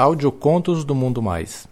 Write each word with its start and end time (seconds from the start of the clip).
Audiocontos 0.00 0.82
do 0.82 0.94
Mundo 0.94 1.20
Mais. 1.20 1.68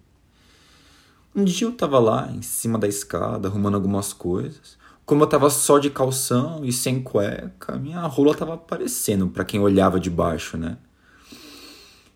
Um 1.34 1.42
dia 1.42 1.66
eu 1.66 1.72
tava 1.72 1.98
lá 1.98 2.30
em 2.30 2.42
cima 2.42 2.78
da 2.78 2.86
escada 2.86 3.48
arrumando 3.48 3.76
algumas 3.76 4.12
coisas 4.12 4.81
como 5.12 5.24
eu 5.24 5.28
tava 5.28 5.50
só 5.50 5.78
de 5.78 5.90
calção 5.90 6.64
e 6.64 6.72
sem 6.72 7.02
cueca, 7.02 7.76
minha 7.76 8.00
rola 8.06 8.34
tava 8.34 8.54
aparecendo 8.54 9.28
para 9.28 9.44
quem 9.44 9.60
olhava 9.60 10.00
de 10.00 10.08
baixo, 10.08 10.56
né? 10.56 10.78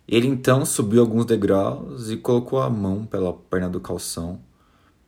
Ele 0.09 0.27
então 0.27 0.65
subiu 0.65 1.03
alguns 1.03 1.27
degraus 1.27 2.09
e 2.09 2.17
colocou 2.17 2.59
a 2.59 2.71
mão 2.71 3.05
pela 3.05 3.35
perna 3.35 3.69
do 3.69 3.83
calção, 3.83 4.41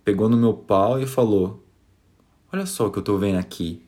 pegou 0.04 0.28
no 0.28 0.36
meu 0.36 0.52
pau 0.52 1.00
e 1.00 1.06
falou: 1.06 1.64
Olha 2.52 2.66
só 2.66 2.88
o 2.88 2.92
que 2.92 2.98
eu 2.98 3.02
tô 3.02 3.16
vendo 3.16 3.38
aqui. 3.38 3.82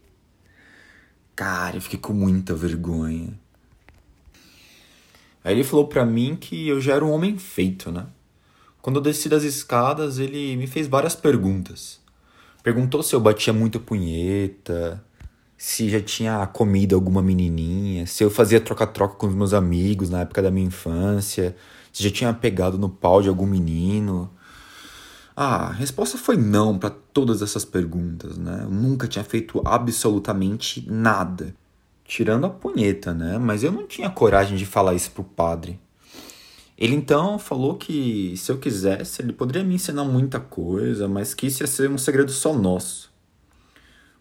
Cara, 1.37 1.77
eu 1.77 1.83
fiquei 1.83 1.99
com 1.99 2.15
muita 2.15 2.55
vergonha. 2.55 3.39
Aí 5.44 5.53
ele 5.53 5.62
falou 5.62 5.87
para 5.87 6.06
mim 6.06 6.37
que 6.37 6.66
eu 6.66 6.81
já 6.81 6.94
era 6.94 7.05
um 7.05 7.12
homem 7.12 7.37
feito, 7.37 7.93
né? 7.93 8.06
Quando 8.81 8.97
eu 8.97 9.03
desci 9.03 9.28
das 9.28 9.43
escadas, 9.43 10.19
ele 10.19 10.56
me 10.56 10.66
fez 10.66 10.89
várias 10.89 11.15
perguntas. 11.15 12.00
Perguntou 12.62 13.03
se 13.03 13.15
eu 13.15 13.21
batia 13.21 13.53
muito 13.53 13.81
punheta, 13.81 15.03
se 15.56 15.88
já 15.88 16.00
tinha 16.00 16.47
comido 16.47 16.94
alguma 16.94 17.22
menininha, 17.22 18.06
se 18.06 18.22
eu 18.22 18.31
fazia 18.31 18.60
troca-troca 18.60 19.15
com 19.15 19.26
os 19.26 19.34
meus 19.34 19.54
amigos 19.54 20.10
na 20.10 20.21
época 20.21 20.43
da 20.43 20.50
minha 20.50 20.66
infância, 20.66 21.56
se 21.93 22.03
já 22.03 22.10
tinha 22.10 22.32
pegado 22.34 22.78
no 22.78 22.88
pau 22.88 23.22
de 23.22 23.28
algum 23.28 23.47
menino. 23.47 24.31
Ah, 25.34 25.69
a 25.69 25.72
resposta 25.72 26.19
foi 26.19 26.37
não 26.37 26.78
para 26.78 26.91
todas 26.91 27.41
essas 27.41 27.65
perguntas, 27.65 28.37
né? 28.37 28.60
Eu 28.62 28.71
nunca 28.71 29.09
tinha 29.09 29.25
feito 29.25 29.62
absolutamente 29.65 30.87
nada. 30.91 31.54
Tirando 32.04 32.47
a 32.47 32.50
punheta, 32.50 33.15
né? 33.15 33.38
Mas 33.38 33.62
eu 33.62 33.72
não 33.72 33.87
tinha 33.87 34.10
coragem 34.10 34.56
de 34.59 34.66
falar 34.66 34.94
isso 34.94 35.10
pro 35.12 35.25
padre. 35.25 35.81
Ele 36.81 36.97
então 36.97 37.39
falou 37.39 37.77
que 37.77 38.35
se 38.39 38.51
eu 38.51 38.57
quisesse, 38.57 39.21
ele 39.21 39.35
poderia 39.35 39.63
me 39.63 39.75
ensinar 39.75 40.03
muita 40.03 40.41
coisa, 40.41 41.07
mas 41.07 41.35
que 41.35 41.47
isso 41.47 41.63
ia 41.63 41.67
ser 41.67 41.91
um 41.91 41.99
segredo 41.99 42.33
só 42.33 42.55
nosso. 42.55 43.13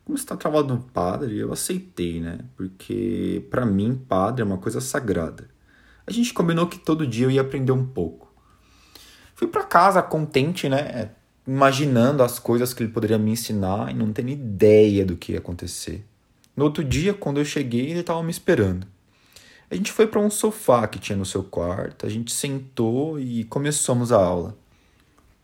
Como 0.04 0.18
está 0.18 0.36
travado 0.36 0.74
no 0.74 0.82
padre, 0.82 1.38
eu 1.38 1.54
aceitei, 1.54 2.20
né? 2.20 2.40
Porque 2.58 3.48
para 3.50 3.66
mim, 3.66 3.96
padre 3.96 4.42
é 4.42 4.46
uma 4.46 4.58
coisa 4.58 4.82
sagrada. 4.82 5.48
A 6.06 6.12
gente 6.12 6.34
combinou 6.34 6.68
que 6.68 6.78
todo 6.78 7.08
dia 7.08 7.28
eu 7.28 7.32
ia 7.32 7.42
aprender 7.42 7.72
um 7.72 7.86
pouco. 7.86 8.30
Fui 9.36 9.48
para 9.48 9.64
casa 9.64 10.02
contente, 10.02 10.68
né? 10.68 11.12
Imaginando 11.48 12.24
as 12.24 12.40
coisas 12.40 12.74
que 12.74 12.84
ele 12.84 12.92
poderia 12.92 13.18
me 13.18 13.32
ensinar 13.32 13.90
e 13.90 13.94
não 13.94 14.12
tendo 14.12 14.32
ideia 14.32 15.06
do 15.06 15.16
que 15.16 15.32
ia 15.32 15.38
acontecer. 15.40 16.06
No 16.58 16.66
outro 16.66 16.84
dia, 16.84 17.14
quando 17.14 17.38
eu 17.38 17.46
cheguei, 17.46 17.90
ele 17.90 18.02
estava 18.02 18.22
me 18.22 18.32
esperando. 18.32 18.86
A 19.72 19.76
gente 19.76 19.92
foi 19.92 20.08
para 20.08 20.20
um 20.20 20.32
sofá 20.32 20.88
que 20.88 20.98
tinha 20.98 21.16
no 21.16 21.26
seu 21.26 21.44
quarto, 21.44 22.06
a 22.06 22.10
gente 22.10 22.34
sentou 22.34 23.20
e 23.20 23.44
começamos 23.44 24.12
a 24.12 24.18
aula. 24.18 24.58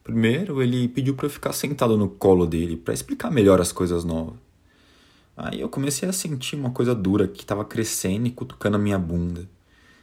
Primeiro, 0.03 0.63
ele 0.63 0.87
pediu 0.87 1.13
para 1.13 1.27
eu 1.27 1.29
ficar 1.29 1.53
sentado 1.53 1.95
no 1.95 2.09
colo 2.09 2.47
dele 2.47 2.75
para 2.75 2.93
explicar 2.93 3.29
melhor 3.29 3.61
as 3.61 3.71
coisas 3.71 4.03
novas. 4.03 4.33
Aí 5.37 5.61
eu 5.61 5.69
comecei 5.69 6.09
a 6.09 6.13
sentir 6.13 6.55
uma 6.55 6.71
coisa 6.71 6.95
dura 6.95 7.27
que 7.27 7.41
estava 7.41 7.63
crescendo 7.63 8.25
e 8.25 8.31
cutucando 8.31 8.77
a 8.77 8.79
minha 8.79 8.97
bunda. 8.97 9.47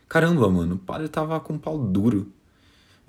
Caramba, 0.09 0.49
mano, 0.49 0.77
o 0.77 0.79
padre 0.79 1.09
tava 1.09 1.41
com 1.41 1.55
um 1.55 1.59
pau 1.59 1.77
duro. 1.77 2.31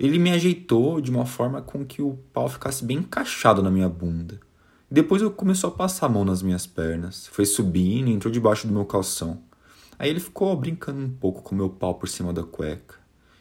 Ele 0.00 0.18
me 0.18 0.32
ajeitou 0.32 1.00
de 1.00 1.12
uma 1.12 1.26
forma 1.26 1.62
com 1.62 1.84
que 1.84 2.02
o 2.02 2.18
pau 2.32 2.48
ficasse 2.48 2.84
bem 2.84 2.98
encaixado 2.98 3.62
na 3.62 3.70
minha 3.70 3.88
bunda. 3.88 4.40
Depois 4.90 5.22
eu 5.22 5.30
começou 5.30 5.68
a 5.68 5.74
passar 5.74 6.06
a 6.06 6.08
mão 6.08 6.24
nas 6.24 6.42
minhas 6.42 6.66
pernas, 6.66 7.28
foi 7.28 7.44
subindo 7.44 8.08
e 8.08 8.12
entrou 8.12 8.32
debaixo 8.32 8.66
do 8.66 8.72
meu 8.72 8.84
calção. 8.84 9.40
Aí 9.98 10.10
ele 10.10 10.20
ficou 10.20 10.56
brincando 10.56 11.00
um 11.00 11.10
pouco 11.10 11.42
com 11.42 11.54
meu 11.54 11.70
pau 11.70 11.94
por 11.94 12.08
cima 12.08 12.32
da 12.32 12.42
cueca. 12.42 12.96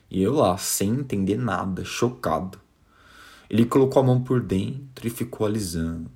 E 0.10 0.22
eu 0.22 0.34
lá, 0.34 0.58
sem 0.58 0.90
entender 0.92 1.38
nada, 1.38 1.84
chocado. 1.84 2.60
Ele 3.50 3.66
colocou 3.66 4.02
a 4.02 4.06
mão 4.06 4.22
por 4.22 4.42
dentro 4.42 5.08
e 5.08 5.10
ficou 5.10 5.46
alisando, 5.46 6.10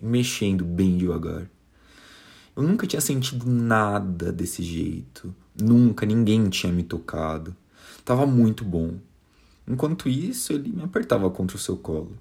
mexendo 0.00 0.64
bem 0.64 0.96
devagar. 0.96 1.48
Eu 2.54 2.62
nunca 2.62 2.86
tinha 2.86 3.00
sentido 3.00 3.46
nada 3.48 4.30
desse 4.30 4.62
jeito. 4.62 5.34
Nunca 5.60 6.04
ninguém 6.04 6.48
tinha 6.48 6.72
me 6.72 6.82
tocado. 6.82 7.56
Tava 8.04 8.26
muito 8.26 8.64
bom. 8.64 8.96
Enquanto 9.66 10.08
isso, 10.08 10.52
ele 10.52 10.70
me 10.70 10.82
apertava 10.82 11.30
contra 11.30 11.56
o 11.56 11.60
seu 11.60 11.76
colo. 11.76 12.18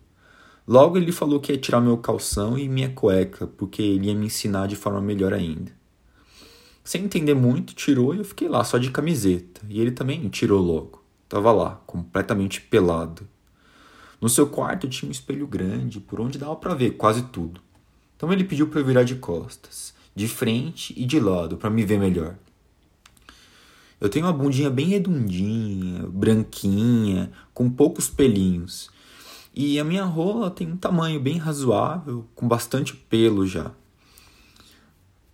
Logo 0.68 0.98
ele 0.98 1.12
falou 1.12 1.40
que 1.40 1.52
ia 1.52 1.58
tirar 1.58 1.82
meu 1.82 1.98
calção 1.98 2.58
e 2.58 2.70
minha 2.70 2.94
cueca, 2.94 3.46
porque 3.46 3.82
ele 3.82 4.08
ia 4.08 4.16
me 4.16 4.28
ensinar 4.28 4.68
de 4.68 4.76
forma 4.76 5.02
melhor 5.02 5.34
ainda. 5.34 5.72
Sem 6.84 7.04
entender 7.04 7.34
muito, 7.34 7.76
tirou 7.76 8.14
e 8.14 8.20
eu 8.20 8.26
fiquei 8.26 8.48
lá 8.48 8.64
só 8.64 8.78
de 8.78 8.90
camiseta. 8.92 9.62
E 9.70 9.80
ele 9.80 9.92
também 9.92 10.28
tirou 10.30 10.60
logo. 10.62 11.04
Tava 11.30 11.52
lá, 11.52 11.82
completamente 11.86 12.60
pelado. 12.60 13.28
No 14.20 14.30
seu 14.30 14.48
quarto 14.48 14.88
tinha 14.88 15.08
um 15.08 15.12
espelho 15.12 15.48
grande, 15.48 16.00
por 16.00 16.20
onde 16.20 16.38
dava 16.38 16.56
para 16.56 16.76
ver 16.76 16.92
quase 16.92 17.24
tudo. 17.24 17.62
Então 18.16 18.32
ele 18.32 18.44
pediu 18.44 18.68
para 18.68 18.80
eu 18.80 18.86
virar 18.86 19.04
de 19.04 19.16
costas, 19.16 19.94
de 20.16 20.28
frente 20.28 20.94
e 20.96 21.06
de 21.06 21.20
lado, 21.20 21.58
para 21.58 21.70
me 21.70 21.84
ver 21.84 22.00
melhor. 22.00 22.36
Eu 24.00 24.10
tenho 24.10 24.26
uma 24.26 24.34
bundinha 24.34 24.70
bem 24.70 24.88
redondinha, 24.88 26.08
branquinha, 26.08 27.32
com 27.54 27.70
poucos 27.70 28.10
pelinhos. 28.10 28.90
E 29.54 29.80
a 29.80 29.84
minha 29.84 30.04
rola 30.04 30.50
tem 30.50 30.72
um 30.72 30.78
tamanho 30.78 31.20
bem 31.20 31.38
razoável, 31.38 32.26
com 32.36 32.48
bastante 32.48 32.96
pelo 32.96 33.46
já. 33.46 33.72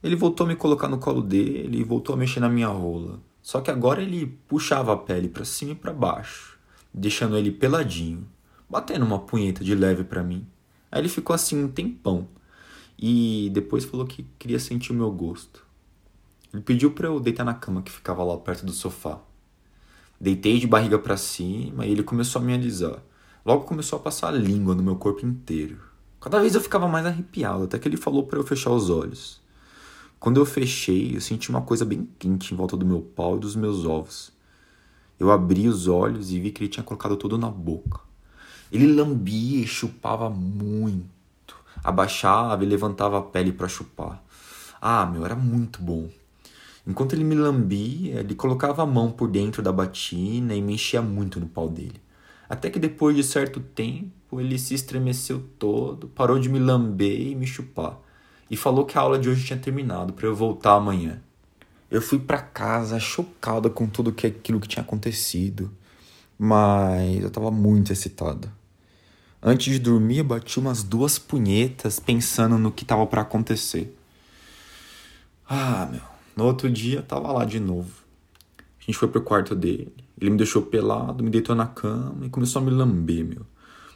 Ele 0.08 0.16
voltou 0.16 0.46
a 0.46 0.48
me 0.48 0.56
colocar 0.56 0.88
no 0.88 1.00
colo 1.00 1.22
dele 1.22 1.80
e 1.80 1.84
voltou 1.84 2.16
a 2.16 2.18
mexer 2.18 2.40
na 2.40 2.48
minha 2.48 2.70
rola. 2.70 3.20
Só 3.42 3.60
que 3.60 3.70
agora 3.70 4.02
ele 4.02 4.40
puxava 4.48 4.94
a 4.94 4.96
pele 4.96 5.28
para 5.28 5.44
cima 5.44 5.74
e 5.74 5.76
para 5.76 5.92
baixo, 5.92 6.58
deixando 6.94 7.36
ele 7.36 7.52
peladinho, 7.52 8.26
batendo 8.70 9.06
uma 9.06 9.20
punheta 9.20 9.66
de 9.66 9.76
leve 9.76 10.06
para 10.06 10.24
mim. 10.24 10.48
Aí 10.90 11.02
ele 11.02 11.10
ficou 11.10 11.34
assim 11.34 11.62
um 11.62 11.68
tempão 11.68 12.26
e 12.98 13.50
depois 13.54 13.84
falou 13.84 14.06
que 14.06 14.26
queria 14.40 14.60
sentir 14.60 14.94
o 14.94 14.96
meu 14.96 15.12
gosto. 15.12 15.66
Ele 16.54 16.64
pediu 16.64 16.92
para 16.92 17.08
eu 17.08 17.20
deitar 17.20 17.44
na 17.44 17.54
cama 17.54 17.82
que 17.82 17.92
ficava 17.92 18.24
lá 18.24 18.38
perto 18.38 18.66
do 18.66 18.72
sofá. 18.72 19.20
Deitei 20.18 20.58
de 20.58 20.68
barriga 20.68 20.98
para 20.98 21.18
cima 21.18 21.86
e 21.86 21.92
ele 21.92 22.02
começou 22.02 22.42
a 22.42 22.46
me 22.46 22.54
alisar. 22.54 23.04
Logo 23.46 23.66
começou 23.66 24.00
a 24.00 24.02
passar 24.02 24.30
a 24.30 24.32
língua 24.32 24.74
no 24.74 24.82
meu 24.82 24.96
corpo 24.96 25.26
inteiro. 25.26 25.80
Cada 26.22 26.40
vez 26.40 26.56
eu 26.56 26.62
ficava 26.62 26.88
mais 26.88 27.06
arrepiado, 27.06 27.66
até 27.66 27.78
que 27.78 27.90
ele 27.90 27.98
falou 27.98 28.24
para 28.24 28.40
eu 28.40 28.44
fechar 28.46 28.72
os 28.72 28.90
olhos. 28.90 29.46
Quando 30.20 30.40
eu 30.40 30.46
fechei, 30.46 31.16
eu 31.16 31.22
senti 31.22 31.50
uma 31.50 31.62
coisa 31.62 31.86
bem 31.86 32.08
quente 32.18 32.54
em 32.54 32.58
volta 32.58 32.76
do 32.76 32.86
meu 32.86 33.02
pau 33.02 33.38
e 33.38 33.40
dos 33.40 33.56
meus 33.56 33.86
ovos. 33.86 34.32
Eu 35.20 35.32
abri 35.32 35.68
os 35.68 35.88
olhos 35.88 36.32
e 36.32 36.40
vi 36.40 36.52
que 36.52 36.64
ele 36.64 36.70
tinha 36.70 36.84
colocado 36.84 37.16
tudo 37.16 37.38
na 37.38 37.50
boca. 37.50 38.00
Ele 38.72 38.88
lambia 38.88 39.64
e 39.64 39.68
chupava 39.68 40.30
muito. 40.30 41.56
Abaixava 41.84 42.64
e 42.64 42.68
levantava 42.68 43.20
a 43.20 43.22
pele 43.22 43.52
para 43.52 43.68
chupar. 43.68 44.24
Ah, 44.82 45.06
meu, 45.06 45.24
era 45.24 45.36
muito 45.36 45.82
bom. 45.82 46.10
Enquanto 46.86 47.14
ele 47.14 47.24
me 47.24 47.36
lambia, 47.36 48.20
ele 48.20 48.34
colocava 48.34 48.82
a 48.82 48.86
mão 48.86 49.12
por 49.12 49.28
dentro 49.28 49.62
da 49.62 49.72
batina 49.72 50.56
e 50.56 50.62
me 50.62 50.74
enchia 50.74 51.02
muito 51.02 51.40
no 51.40 51.48
pau 51.48 51.70
dele. 51.70 52.02
Até 52.50 52.70
que 52.70 52.80
depois 52.80 53.16
de 53.16 53.24
certo 53.24 53.60
tempo, 53.60 54.40
ele 54.40 54.58
se 54.58 54.74
estremeceu 54.74 55.44
todo, 55.60 56.08
parou 56.08 56.40
de 56.40 56.50
me 56.50 56.60
lamber 56.60 57.22
e 57.22 57.36
me 57.36 57.46
chupar. 57.46 58.00
E 58.50 58.56
falou 58.58 58.86
que 58.86 58.98
a 58.98 59.02
aula 59.02 59.20
de 59.20 59.30
hoje 59.30 59.46
tinha 59.46 59.60
terminado 59.60 60.14
para 60.14 60.26
eu 60.26 60.36
voltar 60.36 60.74
amanhã. 60.74 61.22
Eu 61.90 62.02
fui 62.02 62.20
para 62.20 62.40
casa 62.40 63.00
chocada 63.00 63.70
com 63.70 63.88
tudo 63.88 64.12
que 64.12 64.28
aquilo 64.28 64.60
que 64.60 64.68
tinha 64.68 64.84
acontecido, 64.84 65.72
mas 66.38 67.22
eu 67.22 67.28
estava 67.28 67.50
muito 67.50 67.92
excitado. 67.92 68.52
Antes 69.42 69.74
de 69.74 69.80
dormir, 69.80 70.24
bati 70.24 70.60
umas 70.60 70.84
duas 70.84 71.18
punhetas 71.20 72.00
pensando 72.00 72.58
no 72.58 72.72
que 72.72 72.84
estava 72.84 73.06
para 73.06 73.22
acontecer. 73.22 73.96
Ah, 75.48 75.88
meu. 75.90 76.02
No 76.36 76.46
outro 76.46 76.70
dia, 76.70 77.02
tava 77.02 77.32
lá 77.32 77.46
de 77.46 77.60
novo. 77.60 77.92
A 78.60 78.84
gente 78.84 78.98
foi 78.98 79.08
pro 79.08 79.22
quarto 79.22 79.56
dele. 79.56 79.94
Ele 80.20 80.32
me 80.32 80.38
deixou 80.38 80.62
pelado, 80.62 81.24
me 81.24 81.30
deitou 81.30 81.56
na 81.56 81.68
cama 81.68 82.26
e 82.26 82.30
começou 82.30 82.62
a 82.62 82.66
me 82.66 82.72
lamber, 82.72 83.24
meu. 83.24 83.46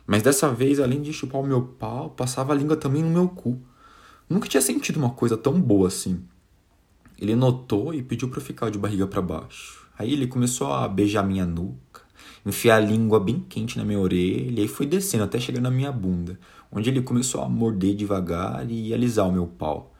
Mas 0.05 0.23
dessa 0.23 0.51
vez, 0.51 0.79
além 0.79 1.01
de 1.01 1.11
chupar 1.11 1.41
o 1.41 1.45
meu 1.45 1.61
pau, 1.61 2.09
passava 2.11 2.53
a 2.53 2.55
língua 2.55 2.75
também 2.75 3.03
no 3.03 3.09
meu 3.09 3.27
cu. 3.27 3.59
Nunca 4.31 4.47
tinha 4.47 4.61
sentido 4.61 4.95
uma 4.95 5.09
coisa 5.09 5.35
tão 5.35 5.59
boa 5.59 5.89
assim. 5.89 6.23
Ele 7.19 7.35
notou 7.35 7.93
e 7.93 8.01
pediu 8.01 8.29
para 8.29 8.39
ficar 8.39 8.69
de 8.69 8.79
barriga 8.79 9.05
para 9.05 9.21
baixo. 9.21 9.85
Aí 9.99 10.13
ele 10.13 10.25
começou 10.25 10.71
a 10.71 10.87
beijar 10.87 11.21
minha 11.21 11.45
nuca, 11.45 12.01
enfiar 12.45 12.77
a 12.77 12.79
língua 12.79 13.19
bem 13.19 13.41
quente 13.41 13.77
na 13.77 13.83
minha 13.83 13.99
orelha 13.99 14.61
e 14.61 14.69
foi 14.69 14.85
descendo 14.85 15.25
até 15.25 15.37
chegar 15.37 15.59
na 15.59 15.69
minha 15.69 15.91
bunda, 15.91 16.39
onde 16.71 16.89
ele 16.89 17.01
começou 17.01 17.41
a 17.41 17.49
morder 17.49 17.93
devagar 17.93 18.65
e 18.71 18.93
alisar 18.93 19.27
o 19.27 19.33
meu 19.33 19.47
pau. 19.47 19.93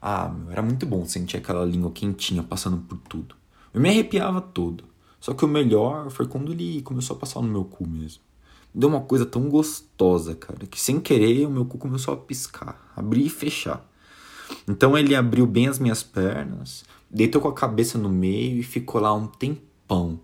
Ah, 0.00 0.30
meu, 0.30 0.50
era 0.50 0.62
muito 0.62 0.86
bom 0.86 1.04
sentir 1.04 1.36
aquela 1.36 1.66
língua 1.66 1.90
quentinha 1.90 2.42
passando 2.42 2.78
por 2.78 2.96
tudo. 3.06 3.34
Eu 3.74 3.82
me 3.82 3.90
arrepiava 3.90 4.40
todo. 4.40 4.84
Só 5.20 5.34
que 5.34 5.44
o 5.44 5.48
melhor 5.48 6.10
foi 6.10 6.26
quando 6.26 6.52
ele 6.52 6.80
começou 6.80 7.16
a 7.16 7.18
passar 7.18 7.42
no 7.42 7.48
meu 7.48 7.66
cu 7.66 7.86
mesmo. 7.86 8.22
Deu 8.74 8.88
uma 8.88 9.00
coisa 9.00 9.26
tão 9.26 9.48
gostosa, 9.48 10.34
cara, 10.34 10.66
que 10.66 10.80
sem 10.80 10.98
querer 11.00 11.46
o 11.46 11.50
meu 11.50 11.64
cu 11.64 11.78
começou 11.78 12.14
a 12.14 12.16
piscar, 12.16 12.90
abrir 12.96 13.26
e 13.26 13.30
fechar. 13.30 13.86
Então 14.66 14.96
ele 14.96 15.14
abriu 15.14 15.46
bem 15.46 15.68
as 15.68 15.78
minhas 15.78 16.02
pernas, 16.02 16.84
deitou 17.10 17.40
com 17.40 17.48
a 17.48 17.54
cabeça 17.54 17.98
no 17.98 18.08
meio 18.08 18.58
e 18.58 18.62
ficou 18.62 19.00
lá 19.00 19.12
um 19.12 19.26
tempão, 19.26 20.20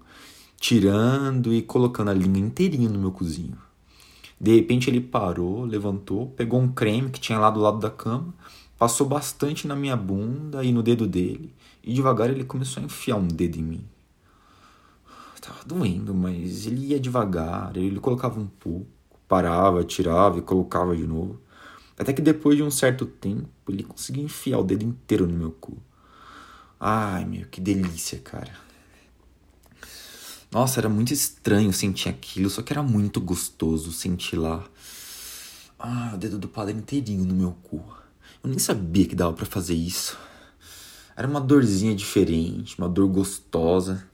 tirando 0.59 1.53
e 1.53 1.63
colocando 1.63 2.11
a 2.11 2.15
língua 2.15 2.39
inteirinha 2.39 2.89
no 2.89 2.99
meu 2.99 3.13
cozinho. 3.13 3.59
De 4.41 4.55
repente 4.55 4.89
ele 4.89 5.01
parou, 5.01 5.65
levantou, 5.65 6.29
pegou 6.29 6.61
um 6.61 6.69
creme 6.69 7.11
que 7.11 7.21
tinha 7.21 7.39
lá 7.39 7.51
do 7.51 7.61
lado 7.61 7.79
da 7.79 7.91
cama 7.91 8.33
Passou 8.79 9.09
bastante 9.09 9.67
na 9.67 9.75
minha 9.75 9.97
bunda 9.97 10.63
e 10.63 10.73
no 10.73 10.85
dedo 10.85 11.05
dele, 11.05 11.53
e 11.83 11.93
devagar 11.93 12.31
ele 12.31 12.45
começou 12.45 12.81
a 12.81 12.87
enfiar 12.87 13.17
um 13.17 13.27
dedo 13.27 13.59
em 13.59 13.63
mim. 13.63 13.85
Tava 15.41 15.65
doendo, 15.65 16.15
mas 16.15 16.67
ele 16.67 16.87
ia 16.89 17.01
devagar, 17.01 17.77
ele 17.77 18.01
colocava 18.01 18.41
um 18.41 18.47
pouco, 18.47 18.87
parava, 19.27 19.85
tirava 19.85 20.39
e 20.39 20.43
colocava 20.43 20.97
de 20.97 21.07
novo. 21.07 21.41
Até 21.99 22.13
que 22.13 22.23
depois 22.23 22.57
de 22.57 22.63
um 22.63 22.71
certo 22.71 23.07
tempo, 23.07 23.49
ele 23.69 23.83
conseguia 23.83 24.23
enfiar 24.23 24.59
o 24.59 24.65
dedo 24.65 24.85
inteiro 24.85 25.27
no 25.27 25.37
meu 25.37 25.51
cu. 25.51 25.77
Ai, 26.79 27.25
meu, 27.25 27.47
que 27.47 27.61
delícia, 27.61 28.19
cara. 28.19 28.53
Nossa, 30.51 30.81
era 30.81 30.89
muito 30.89 31.13
estranho 31.13 31.73
sentir 31.73 32.09
aquilo, 32.09 32.49
só 32.49 32.63
que 32.63 32.73
era 32.73 32.83
muito 32.83 33.21
gostoso 33.21 33.93
sentir 33.93 34.37
lá. 34.37 34.65
Ah, 35.79 36.13
o 36.15 36.17
dedo 36.17 36.39
do 36.39 36.49
padre 36.49 36.75
inteirinho 36.75 37.25
no 37.25 37.35
meu 37.35 37.53
cu. 37.63 37.85
Eu 38.43 38.49
nem 38.49 38.59
sabia 38.59 39.07
que 39.07 39.15
dava 39.15 39.33
para 39.33 39.45
fazer 39.45 39.75
isso. 39.75 40.17
Era 41.17 41.27
uma 41.27 41.41
dorzinha 41.41 41.95
diferente, 41.95 42.79
uma 42.79 42.89
dor 42.89 43.09
gostosa. 43.09 44.09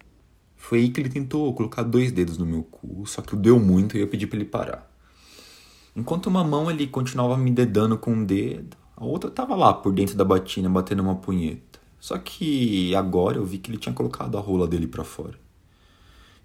Foi 0.67 0.79
aí 0.79 0.89
que 0.89 0.99
ele 0.99 1.11
tentou 1.11 1.53
colocar 1.53 1.83
dois 1.83 2.11
dedos 2.11 2.39
no 2.39 2.47
meu 2.47 2.63
cu, 2.63 3.05
só 3.07 3.21
que 3.21 3.37
deu 3.37 3.61
muito 3.61 3.99
e 3.99 4.01
eu 4.01 4.09
pedi 4.09 4.27
para 4.27 4.39
ele 4.39 4.47
parar. 4.47 4.91
Enquanto 5.95 6.29
uma 6.29 6.43
mão 6.43 6.71
ele 6.71 6.87
continuava 6.87 7.37
me 7.37 7.51
dedando 7.51 7.99
com 7.99 8.15
um 8.15 8.25
dedo, 8.25 8.75
a 8.97 9.05
outra 9.05 9.31
tava 9.31 9.55
lá 9.55 9.75
por 9.75 9.93
dentro 9.93 10.17
da 10.17 10.25
batina 10.25 10.71
batendo 10.71 11.03
uma 11.03 11.17
punheta. 11.17 11.79
Só 12.01 12.17
que 12.17 12.95
agora 12.95 13.37
eu 13.37 13.45
vi 13.45 13.59
que 13.59 13.71
ele 13.71 13.77
tinha 13.77 13.95
colocado 13.95 14.39
a 14.39 14.41
rola 14.41 14.67
dele 14.67 14.87
para 14.87 15.05
fora. 15.05 15.39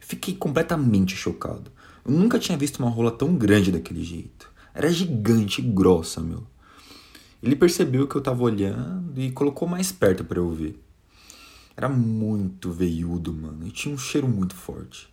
Fiquei 0.01 0.35
completamente 0.35 1.15
chocado. 1.15 1.71
Eu 2.03 2.11
nunca 2.11 2.37
tinha 2.37 2.57
visto 2.57 2.79
uma 2.79 2.89
rola 2.89 3.11
tão 3.11 3.37
grande 3.37 3.71
daquele 3.71 4.03
jeito. 4.03 4.51
Era 4.73 4.91
gigante 4.91 5.61
e 5.61 5.63
grossa, 5.63 6.19
meu. 6.19 6.43
Ele 7.41 7.55
percebeu 7.55 8.05
que 8.05 8.17
eu 8.17 8.21
tava 8.21 8.43
olhando 8.43 9.17
e 9.21 9.31
colocou 9.31 9.65
mais 9.65 9.93
perto 9.93 10.25
para 10.25 10.39
eu 10.39 10.51
ver. 10.51 10.77
Era 11.79 11.87
muito 11.87 12.73
veiudo, 12.73 13.31
mano, 13.31 13.65
e 13.65 13.71
tinha 13.71 13.95
um 13.95 13.97
cheiro 13.97 14.27
muito 14.27 14.53
forte. 14.53 15.07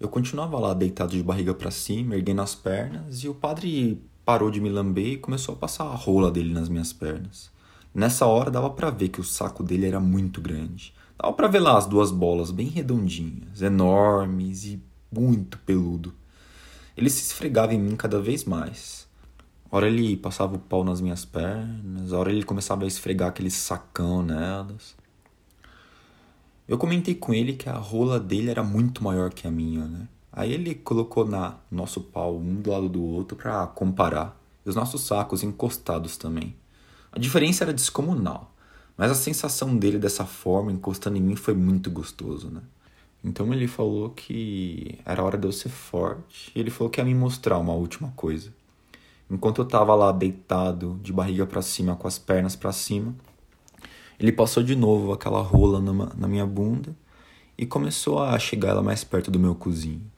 Eu 0.00 0.08
continuava 0.08 0.58
lá 0.58 0.74
deitado 0.74 1.12
de 1.12 1.22
barriga 1.22 1.54
para 1.54 1.70
cima, 1.70 2.16
erguendo 2.16 2.42
as 2.42 2.56
pernas, 2.56 3.22
e 3.22 3.28
o 3.28 3.34
padre 3.36 4.02
parou 4.24 4.50
de 4.50 4.60
me 4.60 4.68
lamber 4.68 5.12
e 5.12 5.16
começou 5.16 5.54
a 5.54 5.58
passar 5.58 5.84
a 5.84 5.94
rola 5.94 6.28
dele 6.28 6.52
nas 6.52 6.68
minhas 6.68 6.92
pernas. 6.92 7.52
Nessa 7.94 8.26
hora 8.26 8.50
dava 8.50 8.68
para 8.68 8.90
ver 8.90 9.10
que 9.10 9.20
o 9.20 9.24
saco 9.24 9.62
dele 9.62 9.86
era 9.86 10.00
muito 10.00 10.40
grande. 10.40 10.92
Dava 11.16 11.32
para 11.32 11.46
ver 11.46 11.60
lá 11.60 11.78
as 11.78 11.86
duas 11.86 12.10
bolas 12.10 12.50
bem 12.50 12.66
redondinhas, 12.66 13.62
enormes 13.62 14.64
e 14.64 14.82
muito 15.12 15.56
peludo. 15.58 16.12
Ele 16.96 17.10
se 17.10 17.22
esfregava 17.22 17.74
em 17.74 17.78
mim 17.78 17.94
cada 17.94 18.20
vez 18.20 18.44
mais. 18.44 19.06
A 19.70 19.76
hora 19.76 19.86
ele 19.86 20.16
passava 20.16 20.56
o 20.56 20.58
pau 20.58 20.82
nas 20.82 21.00
minhas 21.00 21.24
pernas, 21.24 22.12
a 22.12 22.18
hora 22.18 22.32
ele 22.32 22.42
começava 22.42 22.82
a 22.82 22.88
esfregar 22.88 23.28
aquele 23.28 23.52
sacão 23.52 24.20
nelas. 24.20 24.96
Eu 26.68 26.76
comentei 26.76 27.14
com 27.14 27.32
ele 27.32 27.54
que 27.54 27.66
a 27.66 27.78
rola 27.78 28.20
dele 28.20 28.50
era 28.50 28.62
muito 28.62 29.02
maior 29.02 29.32
que 29.32 29.48
a 29.48 29.50
minha, 29.50 29.86
né? 29.86 30.06
Aí 30.30 30.52
ele 30.52 30.74
colocou 30.74 31.24
na 31.24 31.56
nosso 31.70 31.98
pau 31.98 32.36
um 32.36 32.56
do 32.56 32.70
lado 32.70 32.90
do 32.90 33.02
outro 33.02 33.38
para 33.38 33.66
comparar, 33.68 34.38
e 34.66 34.68
os 34.68 34.76
nossos 34.76 35.00
sacos 35.00 35.42
encostados 35.42 36.18
também. 36.18 36.54
A 37.10 37.18
diferença 37.18 37.64
era 37.64 37.72
descomunal, 37.72 38.52
mas 38.98 39.10
a 39.10 39.14
sensação 39.14 39.78
dele 39.78 39.98
dessa 39.98 40.26
forma 40.26 40.70
encostando 40.70 41.16
em 41.16 41.22
mim 41.22 41.36
foi 41.36 41.54
muito 41.54 41.90
gostoso, 41.90 42.50
né? 42.50 42.60
Então 43.24 43.50
ele 43.54 43.66
falou 43.66 44.10
que 44.10 44.98
era 45.06 45.24
hora 45.24 45.38
de 45.38 45.46
eu 45.48 45.52
ser 45.52 45.70
forte, 45.70 46.52
e 46.54 46.60
ele 46.60 46.70
falou 46.70 46.90
que 46.90 47.00
ia 47.00 47.04
me 47.04 47.14
mostrar 47.14 47.56
uma 47.56 47.72
última 47.72 48.12
coisa. 48.14 48.52
Enquanto 49.30 49.62
eu 49.62 49.64
estava 49.64 49.94
lá 49.94 50.12
deitado, 50.12 51.00
de 51.02 51.14
barriga 51.14 51.46
para 51.46 51.62
cima, 51.62 51.96
com 51.96 52.06
as 52.06 52.18
pernas 52.18 52.54
para 52.54 52.72
cima, 52.72 53.14
ele 54.18 54.32
passou 54.32 54.62
de 54.62 54.74
novo 54.74 55.12
aquela 55.12 55.40
rola 55.40 55.80
numa, 55.80 56.12
na 56.16 56.26
minha 56.26 56.46
bunda 56.46 56.94
e 57.56 57.66
começou 57.66 58.22
a 58.22 58.38
chegar 58.38 58.70
ela 58.70 58.82
mais 58.82 59.04
perto 59.04 59.30
do 59.30 59.38
meu 59.38 59.54
cozinho. 59.54 60.10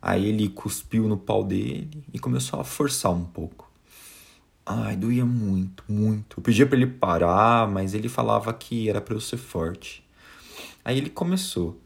Aí 0.00 0.26
ele 0.26 0.48
cuspiu 0.48 1.06
no 1.06 1.16
pau 1.16 1.44
dele 1.44 2.04
e 2.12 2.18
começou 2.18 2.58
a 2.60 2.64
forçar 2.64 3.12
um 3.12 3.24
pouco. 3.24 3.70
Ai, 4.64 4.96
doía 4.96 5.26
muito, 5.26 5.84
muito. 5.88 6.38
Eu 6.38 6.42
pedia 6.42 6.66
para 6.66 6.76
ele 6.76 6.86
parar, 6.86 7.68
mas 7.68 7.92
ele 7.92 8.08
falava 8.08 8.52
que 8.52 8.88
era 8.88 9.00
para 9.00 9.14
eu 9.14 9.20
ser 9.20 9.36
forte. 9.36 10.02
Aí 10.84 10.96
ele 10.96 11.10
começou. 11.10 11.78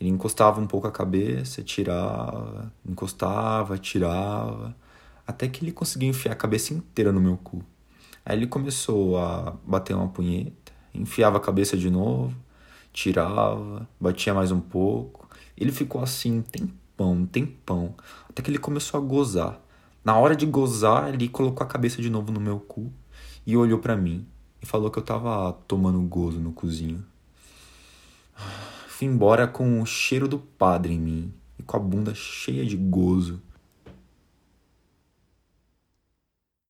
Ele 0.00 0.10
encostava 0.10 0.60
um 0.60 0.66
pouco 0.66 0.86
a 0.86 0.92
cabeça, 0.92 1.62
tirava, 1.62 2.72
encostava, 2.86 3.78
tirava 3.78 4.74
até 5.26 5.48
que 5.48 5.64
ele 5.64 5.72
conseguiu 5.72 6.08
enfiar 6.08 6.32
a 6.32 6.36
cabeça 6.36 6.74
inteira 6.74 7.10
no 7.12 7.20
meu 7.20 7.36
cu. 7.36 7.64
Aí 8.24 8.36
ele 8.36 8.46
começou 8.46 9.18
a 9.18 9.56
bater 9.66 9.94
uma 9.94 10.08
punheta, 10.08 10.61
enfiava 10.94 11.38
a 11.38 11.40
cabeça 11.40 11.76
de 11.76 11.90
novo, 11.90 12.34
tirava, 12.92 13.88
batia 14.00 14.34
mais 14.34 14.52
um 14.52 14.60
pouco. 14.60 15.28
Ele 15.56 15.72
ficou 15.72 16.02
assim 16.02 16.38
um 16.38 16.42
tempão, 16.42 17.12
um 17.12 17.26
tempão, 17.26 17.94
até 18.28 18.42
que 18.42 18.50
ele 18.50 18.58
começou 18.58 18.98
a 18.98 19.02
gozar. 19.02 19.60
Na 20.04 20.16
hora 20.16 20.34
de 20.34 20.46
gozar, 20.46 21.14
ele 21.14 21.28
colocou 21.28 21.64
a 21.64 21.68
cabeça 21.68 22.02
de 22.02 22.10
novo 22.10 22.32
no 22.32 22.40
meu 22.40 22.58
cu 22.58 22.92
e 23.46 23.56
olhou 23.56 23.78
para 23.78 23.96
mim 23.96 24.26
e 24.60 24.66
falou 24.66 24.90
que 24.90 24.98
eu 24.98 25.02
tava 25.02 25.52
tomando 25.66 26.00
gozo 26.02 26.40
no 26.40 26.52
cozinho. 26.52 27.04
Fui 28.88 29.06
embora 29.06 29.46
com 29.46 29.80
o 29.80 29.86
cheiro 29.86 30.28
do 30.28 30.38
padre 30.38 30.94
em 30.94 31.00
mim 31.00 31.34
e 31.58 31.62
com 31.62 31.76
a 31.76 31.80
bunda 31.80 32.14
cheia 32.14 32.64
de 32.64 32.76
gozo. 32.76 33.40